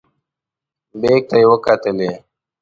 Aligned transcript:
بیک 0.99 1.21
ته 1.29 1.35
یې 1.41 1.45
وکتلې. 1.51 2.11